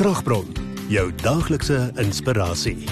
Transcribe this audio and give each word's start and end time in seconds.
Kragbron, 0.00 0.46
jou 0.88 1.10
daaglikse 1.20 1.74
inspirasie. 2.00 2.86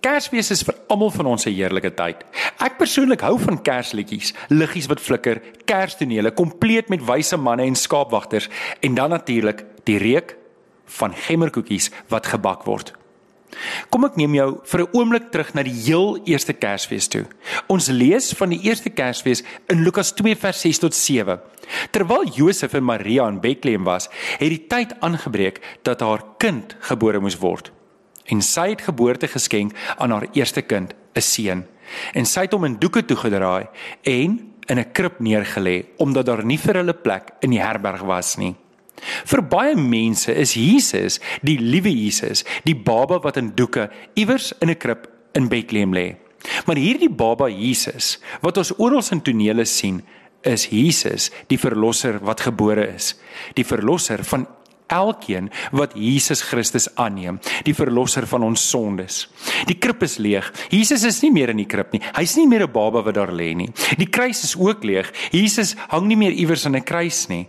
Kersfees 0.00 0.48
is 0.54 0.62
vir 0.64 0.78
almal 0.88 1.10
van 1.12 1.26
ons 1.34 1.44
'n 1.44 1.52
heerlike 1.52 1.90
tyd. 1.94 2.24
Ek 2.58 2.78
persoonlik 2.78 3.20
hou 3.20 3.38
van 3.38 3.62
kersliedjies, 3.62 4.32
liggies 4.48 4.86
wat 4.86 5.00
flikker, 5.00 5.42
kerstonele 5.66 6.30
kompleet 6.30 6.88
met 6.88 7.04
wyse 7.04 7.36
manne 7.36 7.62
en 7.62 7.74
skaapwagters 7.74 8.48
en 8.80 8.94
dan 8.94 9.10
natuurlik 9.10 9.64
die 9.84 9.98
reuk 9.98 10.36
van 10.86 11.12
gemmerkoekies 11.12 11.90
wat 12.08 12.26
gebak 12.26 12.64
word. 12.64 12.94
Kom 13.90 14.04
ek 14.04 14.16
neem 14.16 14.34
jou 14.34 14.60
vir 14.64 14.80
'n 14.82 14.88
oomblik 14.92 15.30
terug 15.30 15.54
na 15.54 15.62
die 15.62 15.74
heel 15.86 16.18
eerste 16.24 16.52
Kersfees 16.52 17.08
toe. 17.08 17.26
Ons 17.68 17.88
lees 17.88 18.32
van 18.32 18.50
die 18.50 18.60
eerste 18.62 18.90
Kersfees 18.90 19.42
in 19.68 19.84
Lukas 19.84 20.12
2 20.12 20.36
vers 20.36 20.60
6 20.60 20.78
tot 20.78 20.94
7. 20.94 21.40
Terwyl 21.90 22.24
Josef 22.24 22.74
en 22.74 22.84
Maria 22.84 23.28
in 23.28 23.40
Bethlehem 23.40 23.84
was, 23.84 24.08
het 24.38 24.48
die 24.50 24.66
tyd 24.66 25.00
aangebreek 25.00 25.60
dat 25.82 26.00
haar 26.00 26.22
kind 26.38 26.76
gebore 26.80 27.20
moes 27.20 27.38
word. 27.38 27.72
En 28.26 28.42
sy 28.42 28.70
het 28.70 28.82
geboorte 28.82 29.28
geskenk 29.28 29.72
aan 29.98 30.10
haar 30.10 30.26
eerste 30.32 30.62
kind, 30.62 30.94
'n 31.14 31.20
seun. 31.20 31.66
En 32.12 32.26
sy 32.26 32.40
het 32.40 32.52
hom 32.52 32.64
in 32.64 32.78
doeke 32.78 33.04
toegedraai 33.04 33.66
en 34.02 34.52
in 34.66 34.78
'n 34.78 34.92
krib 34.92 35.20
neergelê 35.20 35.86
omdat 35.96 36.26
daar 36.26 36.44
nie 36.44 36.58
vir 36.58 36.74
hulle 36.74 36.94
plek 36.94 37.30
in 37.40 37.50
die 37.50 37.62
herberg 37.62 38.02
was 38.02 38.36
nie. 38.36 38.56
Vir 39.24 39.42
baie 39.42 39.76
mense 39.76 40.32
is 40.32 40.54
Jesus, 40.54 41.20
die 41.42 41.58
liewe 41.58 41.90
Jesus, 41.92 42.44
die 42.64 42.74
baba 42.74 43.18
wat 43.22 43.36
in 43.36 43.52
doeke 43.54 43.90
iewers 44.16 44.52
in 44.60 44.70
'n 44.70 44.78
krib 44.78 45.06
in 45.34 45.48
Bethlehem 45.48 45.92
lê. 45.92 46.16
Maar 46.66 46.76
hierdie 46.76 47.10
baba 47.10 47.48
Jesus 47.48 48.18
wat 48.40 48.58
ons 48.58 48.72
oral 48.78 49.02
in 49.12 49.20
tonele 49.20 49.64
sien, 49.64 50.02
is 50.46 50.68
Jesus, 50.70 51.30
die 51.50 51.58
verlosser 51.58 52.20
wat 52.22 52.40
gebore 52.40 52.86
is, 52.94 53.14
die 53.54 53.64
verlosser 53.64 54.22
van 54.24 54.46
elkeen 54.86 55.50
wat 55.74 55.96
Jesus 55.98 56.44
Christus 56.46 56.86
aanneem, 56.94 57.40
die 57.66 57.74
verlosser 57.74 58.26
van 58.30 58.44
ons 58.46 58.62
sondes. 58.70 59.24
Die 59.66 59.78
krib 59.82 60.04
is 60.06 60.18
leeg. 60.22 60.46
Jesus 60.70 61.04
is 61.08 61.18
nie 61.24 61.32
meer 61.34 61.50
in 61.50 61.58
die 61.58 61.66
krib 61.66 61.92
nie. 61.94 62.02
Hy's 62.14 62.36
nie 62.36 62.46
meer 62.46 62.66
'n 62.66 62.72
baba 62.72 63.02
wat 63.02 63.14
daar 63.14 63.32
lê 63.32 63.54
nie. 63.54 63.72
Die 63.98 64.06
kruis 64.06 64.44
is 64.44 64.56
ook 64.56 64.84
leeg. 64.84 65.12
Jesus 65.32 65.74
hang 65.88 66.06
nie 66.06 66.16
meer 66.16 66.32
iewers 66.32 66.66
aan 66.66 66.76
'n 66.76 66.84
kruis 66.84 67.28
nie. 67.28 67.48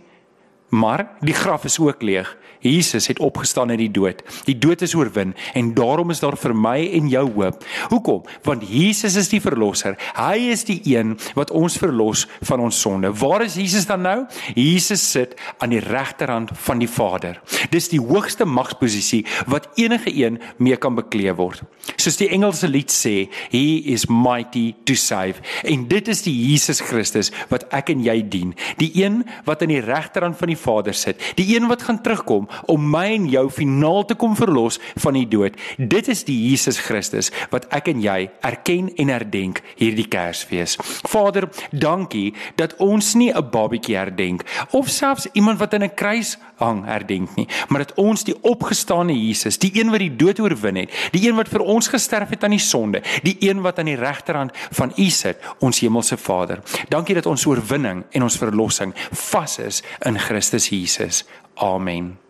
Maar 0.68 1.06
die 1.20 1.34
graf 1.34 1.64
is 1.64 1.78
ook 1.78 2.02
leeg. 2.02 2.36
Jesus 2.60 3.06
het 3.06 3.18
opgestaan 3.18 3.70
uit 3.70 3.78
die 3.78 3.90
dood. 3.90 4.22
Die 4.44 4.58
dood 4.58 4.82
is 4.82 4.94
oorwin 4.94 5.34
en 5.54 5.74
daarom 5.74 6.10
is 6.10 6.20
daar 6.20 6.36
vir 6.36 6.54
my 6.56 6.76
en 6.98 7.08
jou 7.08 7.24
hoop. 7.36 7.64
Hoekom? 7.88 8.24
Want 8.42 8.66
Jesus 8.68 9.16
is 9.16 9.30
die 9.30 9.40
verlosser. 9.40 9.96
Hy 10.16 10.50
is 10.52 10.64
die 10.68 10.80
een 10.84 11.16
wat 11.38 11.52
ons 11.54 11.78
verlos 11.78 12.26
van 12.50 12.60
ons 12.60 12.80
sonde. 12.80 13.12
Waar 13.14 13.46
is 13.46 13.56
Jesus 13.56 13.86
dan 13.86 14.02
nou? 14.02 14.16
Jesus 14.54 15.04
sit 15.10 15.36
aan 15.58 15.72
die 15.72 15.82
regterhand 15.84 16.50
van 16.66 16.82
die 16.82 16.90
Vader. 16.90 17.40
Dis 17.70 17.88
die 17.88 18.02
hoogste 18.02 18.44
magsposisie 18.44 19.24
wat 19.46 19.70
enige 19.78 20.12
een 20.12 20.40
mee 20.58 20.76
kan 20.76 20.98
bekleë 20.98 21.36
word. 21.38 21.62
Soos 21.98 22.18
die 22.20 22.28
Engelse 22.30 22.68
lied 22.70 22.92
sê, 22.94 23.28
he 23.50 23.82
is 23.92 24.06
mighty 24.06 24.74
to 24.86 24.94
save. 24.94 25.42
En 25.66 25.88
dit 25.90 26.08
is 26.08 26.22
die 26.22 26.34
Jesus 26.34 26.80
Christus 26.80 27.32
wat 27.50 27.66
ek 27.74 27.90
en 27.90 28.04
jy 28.06 28.20
dien. 28.22 28.54
Die 28.78 28.90
een 29.02 29.24
wat 29.48 29.64
aan 29.64 29.72
die 29.72 29.82
regterhand 29.82 30.38
van 30.38 30.52
die 30.52 30.58
Vader 30.58 30.94
sit. 30.94 31.18
Die 31.40 31.48
een 31.56 31.66
wat 31.66 31.82
gaan 31.82 31.98
terugkom 32.04 32.46
om 32.70 32.86
my 32.92 33.06
en 33.16 33.26
jou 33.32 33.48
finaal 33.50 34.04
te 34.06 34.14
kom 34.14 34.36
verlos 34.38 34.78
van 35.02 35.18
die 35.18 35.26
dood. 35.26 35.58
Dit 35.78 36.08
is 36.12 36.22
die 36.28 36.36
Jesus 36.48 36.78
Christus 36.86 37.32
wat 37.50 37.66
ek 37.74 37.90
en 37.90 38.02
jy 38.04 38.28
erken 38.46 38.92
en 38.94 39.10
herdenk 39.12 39.62
hierdie 39.80 40.06
Kersfees. 40.06 40.78
Vader, 41.08 41.48
dankie 41.72 42.30
dat 42.56 42.76
ons 42.78 43.14
nie 43.18 43.32
'n 43.32 43.50
babatjie 43.50 43.96
herdenk 43.96 44.44
of 44.70 44.88
selfs 44.88 45.26
iemand 45.32 45.58
wat 45.58 45.74
in 45.74 45.82
'n 45.82 45.94
kruis 45.94 46.38
hang 46.56 46.84
herdenk 46.84 47.36
nie, 47.36 47.48
maar 47.68 47.84
dat 47.84 47.94
ons 47.96 48.24
die 48.24 48.36
opgestane 48.42 49.14
Jesus, 49.14 49.58
die 49.58 49.70
een 49.74 49.90
wat 49.90 50.02
die 50.02 50.16
dood 50.16 50.40
oorwin 50.40 50.76
het, 50.76 50.90
die 51.12 51.28
een 51.28 51.36
wat 51.36 51.48
vir 51.48 51.60
ons 51.60 51.87
gesterf 51.88 52.28
het 52.28 52.44
aan 52.44 52.56
die 52.56 52.62
sonde, 52.62 53.02
die 53.22 53.36
een 53.40 53.60
wat 53.60 53.78
aan 53.78 53.90
die 53.90 53.96
regterhand 53.96 54.52
van 54.70 54.92
U 54.96 55.08
sit, 55.10 55.38
ons 55.58 55.80
hemelse 55.80 56.16
Vader. 56.16 56.62
Dankie 56.88 57.14
dat 57.14 57.26
ons 57.26 57.46
oorwinning 57.46 58.04
en 58.10 58.22
ons 58.22 58.38
verlossing 58.38 58.94
vas 59.10 59.58
is 59.58 59.82
in 60.06 60.18
Christus 60.18 60.68
Jesus. 60.68 61.24
Amen. 61.54 62.27